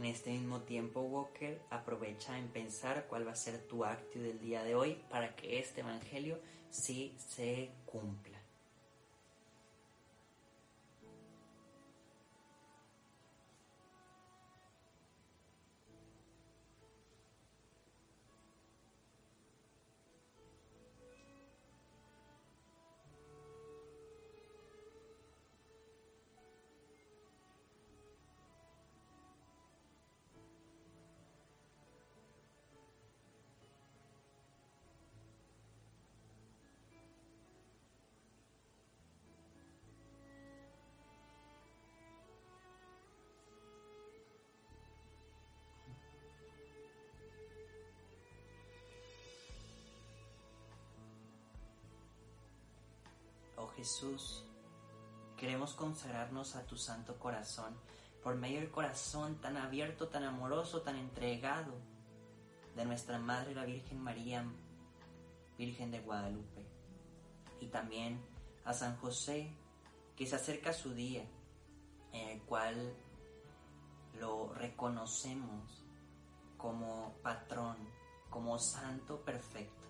En 0.02 0.08
este 0.08 0.32
mismo 0.32 0.62
tiempo, 0.62 1.02
Walker, 1.02 1.62
aprovecha 1.70 2.36
en 2.36 2.48
pensar 2.48 3.06
cuál 3.08 3.28
va 3.28 3.34
a 3.34 3.36
ser 3.36 3.60
tu 3.68 3.86
acto 3.86 4.18
del 4.18 4.40
día 4.40 4.64
de 4.64 4.74
hoy 4.74 4.98
para 5.12 5.36
que 5.36 5.60
este 5.60 5.82
Evangelio 5.82 6.40
sí 6.72 7.16
se 7.20 7.70
cumpla. 7.86 8.31
Jesús, 53.82 54.44
queremos 55.38 55.74
consagrarnos 55.74 56.56
a 56.56 56.68
tu 56.68 56.78
santo 56.78 57.18
corazón 57.18 57.76
por 58.22 58.36
medio 58.36 58.60
del 58.60 58.70
corazón 58.70 59.42
tan 59.42 59.58
abierto, 59.58 60.08
tan 60.08 60.24
amoroso, 60.24 60.84
tan 60.84 60.98
entregado 60.98 61.74
de 62.76 62.86
nuestra 62.86 63.18
Madre 63.18 63.56
la 63.56 63.66
Virgen 63.66 64.00
María, 64.00 64.46
Virgen 65.58 65.90
de 65.90 66.00
Guadalupe. 66.00 66.64
Y 67.60 67.70
también 67.70 68.24
a 68.66 68.74
San 68.76 68.98
José, 68.98 69.52
que 70.16 70.28
se 70.28 70.36
acerca 70.36 70.74
su 70.74 70.94
día, 70.94 71.26
en 72.12 72.30
el 72.30 72.42
cual 72.44 72.94
lo 74.20 74.54
reconocemos 74.54 75.84
como 76.56 77.16
patrón, 77.24 77.78
como 78.30 78.60
santo 78.60 79.22
perfecto. 79.22 79.81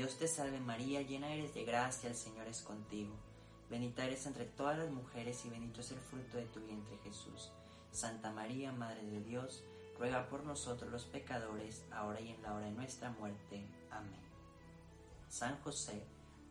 Dios 0.00 0.16
te 0.16 0.28
salve 0.28 0.58
María, 0.60 1.02
llena 1.02 1.30
eres 1.30 1.52
de 1.52 1.62
gracia, 1.62 2.08
el 2.08 2.16
Señor 2.16 2.46
es 2.46 2.62
contigo. 2.62 3.12
Bendita 3.68 4.02
eres 4.02 4.24
entre 4.24 4.46
todas 4.46 4.78
las 4.78 4.90
mujeres 4.90 5.44
y 5.44 5.50
bendito 5.50 5.82
es 5.82 5.90
el 5.92 5.98
fruto 5.98 6.38
de 6.38 6.46
tu 6.46 6.58
vientre 6.60 6.96
Jesús. 7.04 7.52
Santa 7.92 8.32
María, 8.32 8.72
Madre 8.72 9.04
de 9.04 9.20
Dios, 9.20 9.62
ruega 9.98 10.26
por 10.30 10.42
nosotros 10.44 10.90
los 10.90 11.04
pecadores, 11.04 11.84
ahora 11.92 12.18
y 12.18 12.30
en 12.30 12.40
la 12.40 12.54
hora 12.54 12.64
de 12.64 12.72
nuestra 12.72 13.10
muerte. 13.10 13.62
Amén. 13.90 14.22
San 15.28 15.60
José, 15.60 16.02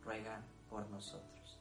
ruega 0.03 0.43
por 0.69 0.88
nosotros. 0.91 1.57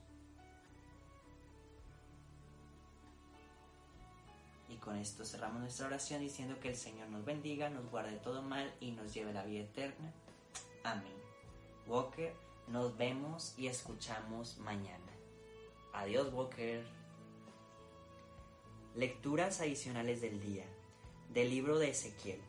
Y 4.69 4.77
con 4.77 4.99
esto 4.99 5.25
cerramos 5.25 5.63
nuestra 5.63 5.87
oración 5.87 6.21
diciendo 6.21 6.61
que 6.61 6.69
el 6.69 6.77
Señor 6.77 7.09
nos 7.09 7.25
bendiga, 7.25 7.71
nos 7.71 7.91
guarde 7.91 8.19
todo 8.19 8.43
mal 8.43 8.75
y 8.79 8.91
nos 8.91 9.15
lleve 9.15 9.31
a 9.31 9.33
la 9.33 9.45
vida 9.45 9.61
eterna. 9.61 10.13
Amén. 10.85 11.18
Walker, 11.89 12.35
nos 12.67 12.99
vemos 12.99 13.55
y 13.57 13.67
escuchamos 13.67 14.59
mañana. 14.59 15.13
Adiós, 15.95 16.31
Walker. 16.35 16.85
Lecturas 18.95 19.63
adicionales 19.63 20.21
del 20.21 20.39
día. 20.39 20.67
Del 21.33 21.49
libro 21.49 21.79
de 21.79 21.89
Ezequiel. 21.89 22.41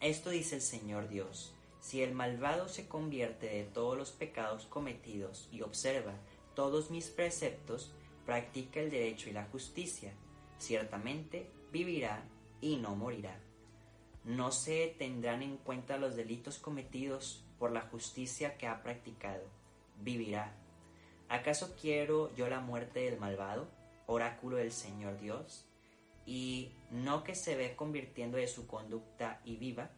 Esto 0.00 0.30
dice 0.30 0.56
el 0.56 0.62
Señor 0.62 1.08
Dios. 1.08 1.54
Si 1.80 2.02
el 2.02 2.12
malvado 2.12 2.68
se 2.68 2.88
convierte 2.88 3.46
de 3.46 3.62
todos 3.62 3.96
los 3.96 4.10
pecados 4.10 4.66
cometidos 4.66 5.48
y 5.52 5.62
observa 5.62 6.14
todos 6.56 6.90
mis 6.90 7.08
preceptos, 7.08 7.92
practica 8.26 8.80
el 8.80 8.90
derecho 8.90 9.30
y 9.30 9.32
la 9.32 9.46
justicia, 9.46 10.12
ciertamente 10.58 11.48
vivirá 11.70 12.24
y 12.60 12.76
no 12.76 12.96
morirá. 12.96 13.38
No 14.24 14.50
se 14.50 14.88
tendrán 14.98 15.42
en 15.42 15.56
cuenta 15.56 15.98
los 15.98 16.16
delitos 16.16 16.58
cometidos 16.58 17.44
por 17.60 17.70
la 17.70 17.82
justicia 17.82 18.56
que 18.56 18.66
ha 18.66 18.82
practicado. 18.82 19.44
Vivirá. 20.00 20.52
¿Acaso 21.28 21.76
quiero 21.80 22.34
yo 22.34 22.48
la 22.48 22.58
muerte 22.58 23.00
del 23.00 23.20
malvado, 23.20 23.68
oráculo 24.06 24.56
del 24.56 24.72
Señor 24.72 25.20
Dios, 25.20 25.66
y 26.24 26.72
no 26.90 27.22
que 27.22 27.34
se 27.36 27.54
ve 27.54 27.76
convirtiendo 27.76 28.38
de 28.38 28.48
su 28.48 28.66
conducta 28.66 29.40
y 29.44 29.56
viva? 29.56 29.90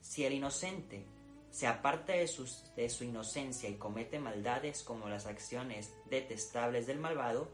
Si 0.00 0.24
el 0.24 0.32
inocente 0.32 1.04
se 1.50 1.66
aparta 1.66 2.14
de, 2.14 2.28
de 2.76 2.88
su 2.88 3.04
inocencia 3.04 3.68
y 3.68 3.74
comete 3.74 4.18
maldades 4.18 4.82
como 4.82 5.08
las 5.08 5.26
acciones 5.26 5.94
detestables 6.08 6.86
del 6.86 6.98
malvado, 6.98 7.52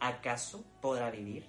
¿acaso 0.00 0.64
podrá 0.82 1.10
vivir? 1.10 1.46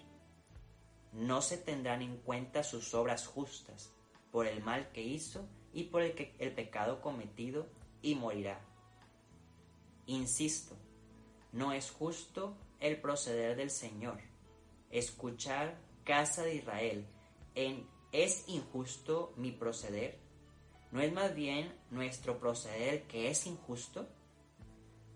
No 1.12 1.42
se 1.42 1.58
tendrán 1.58 2.04
en 2.04 2.18
cuenta 2.18 2.64
sus 2.64 2.94
obras 2.94 3.26
justas 3.26 3.92
por 4.32 4.46
el 4.46 4.62
mal 4.62 4.90
que 4.90 5.02
hizo 5.02 5.48
y 5.76 5.84
por 5.84 6.02
el, 6.02 6.16
el 6.40 6.52
pecado 6.54 7.00
cometido 7.02 7.68
y 8.02 8.16
morirá. 8.16 8.60
Insisto, 10.08 10.76
no 11.52 11.72
es 11.72 11.92
justo 11.92 12.58
el 12.80 13.00
proceder 13.00 13.56
del 13.56 13.70
Señor. 13.70 14.18
Escuchar, 14.90 15.78
casa 16.04 16.42
de 16.42 16.56
Israel, 16.56 17.06
en 17.54 17.86
¿Es 18.18 18.48
injusto 18.48 19.34
mi 19.36 19.52
proceder? 19.52 20.18
¿No 20.92 21.02
es 21.02 21.12
más 21.12 21.36
bien 21.36 21.74
nuestro 21.92 22.40
proceder 22.40 23.04
que 23.08 23.30
es 23.30 23.46
injusto? 23.46 24.08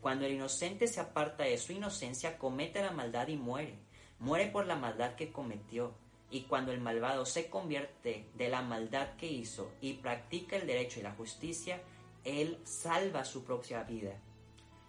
Cuando 0.01 0.25
el 0.25 0.33
inocente 0.33 0.85
se 0.85 0.99
aparta 0.99 1.45
de 1.45 1.57
su 1.57 1.71
inocencia, 1.71 2.37
comete 2.37 2.81
la 2.81 2.91
maldad 2.91 3.29
y 3.29 3.37
muere. 3.37 3.79
Muere 4.19 4.47
por 4.51 4.67
la 4.67 4.75
maldad 4.75 5.15
que 5.15 5.31
cometió. 5.31 5.93
Y 6.31 6.41
cuando 6.41 6.71
el 6.71 6.79
malvado 6.79 7.25
se 7.25 7.49
convierte 7.49 8.25
de 8.35 8.49
la 8.49 8.61
maldad 8.61 9.15
que 9.17 9.27
hizo 9.27 9.71
y 9.81 9.93
practica 9.93 10.57
el 10.57 10.67
derecho 10.67 10.99
y 10.99 11.03
la 11.03 11.13
justicia, 11.13 11.81
él 12.23 12.59
salva 12.63 13.25
su 13.25 13.43
propia 13.43 13.83
vida. 13.83 14.15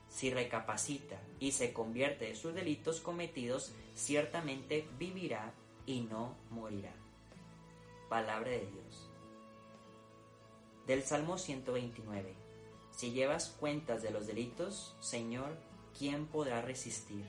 Si 0.09 0.31
recapacita 0.31 1.21
y 1.39 1.53
se 1.53 1.73
convierte 1.73 2.27
de 2.27 2.35
sus 2.35 2.53
delitos 2.55 3.01
cometidos, 3.01 3.73
ciertamente 3.95 4.87
vivirá 4.99 5.55
y 5.87 6.01
no 6.01 6.37
morirá. 6.51 6.93
Palabra 8.09 8.51
de 8.51 8.67
Dios. 8.67 9.09
Del 10.87 11.05
Salmo 11.05 11.39
129. 11.39 12.35
Si 12.91 13.13
llevas 13.13 13.49
cuentas 13.49 14.03
de 14.03 14.11
los 14.11 14.27
delitos, 14.27 14.97
Señor, 15.01 15.57
¿quién 15.97 16.27
podrá 16.27 16.61
resistir? 16.61 17.25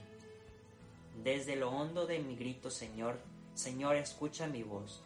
Desde 1.22 1.56
lo 1.56 1.70
hondo 1.70 2.06
de 2.06 2.18
mi 2.18 2.34
grito, 2.34 2.70
Señor, 2.70 3.20
Señor, 3.54 3.96
escucha 3.96 4.46
mi 4.46 4.62
voz. 4.62 5.02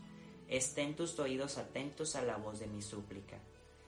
Estén 0.48 0.94
tus 0.94 1.18
oídos 1.18 1.58
atentos 1.58 2.16
a 2.16 2.22
la 2.22 2.36
voz 2.36 2.60
de 2.60 2.66
mi 2.66 2.82
súplica. 2.82 3.38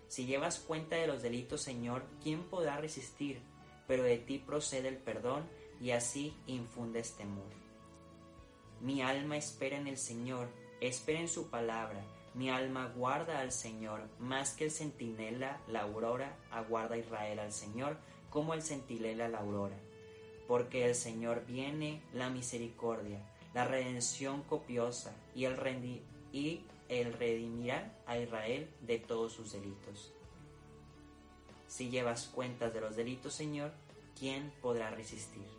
Si 0.09 0.27
llevas 0.27 0.59
cuenta 0.59 0.97
de 0.97 1.07
los 1.07 1.23
delitos, 1.23 1.61
Señor, 1.61 2.03
¿quién 2.23 2.45
podrá 2.45 2.79
resistir? 2.79 3.41
Pero 3.87 4.03
de 4.03 4.19
ti 4.19 4.39
procede 4.39 4.89
el 4.89 4.97
perdón 4.97 5.49
y 5.81 5.91
así 5.93 6.35
infundes 6.47 7.13
temor. 7.17 7.51
Mi 8.81 9.03
alma 9.03 9.37
espera 9.37 9.77
en 9.77 9.87
el 9.87 9.99
Señor, 9.99 10.49
espera 10.81 11.21
en 11.21 11.29
su 11.29 11.49
palabra 11.51 12.05
mi 12.39 12.51
alma 12.51 12.93
guarda 12.95 13.41
al 13.41 13.51
Señor, 13.51 14.01
más 14.21 14.53
que 14.53 14.65
el 14.65 14.71
centinela 14.71 15.61
la 15.67 15.81
aurora 15.81 16.37
aguarda 16.53 16.97
Israel 16.97 17.41
al 17.41 17.53
Señor, 17.53 17.97
como 18.31 18.55
el 18.55 18.63
centinela 18.63 19.29
la 19.29 19.39
aurora. 19.39 19.77
Porque 20.47 20.87
el 20.87 20.95
Señor 20.95 21.45
viene 21.47 22.01
la 22.13 22.31
misericordia, 22.31 23.21
la 23.55 23.65
redención 23.65 24.43
copiosa, 24.43 25.15
y 25.35 25.45
el, 25.45 27.13
redimirá 27.13 27.97
a 28.07 28.19
Israel 28.19 28.69
de 28.81 28.99
todos 28.99 29.33
sus 29.33 29.53
delitos. 29.53 30.13
Si 31.67 31.91
llevas 31.91 32.29
cuentas 32.29 32.73
de 32.73 32.81
los 32.81 32.97
delitos, 32.97 33.35
Señor, 33.35 33.73
¿quién 34.19 34.53
podrá 34.63 34.91
resistir? 34.91 35.58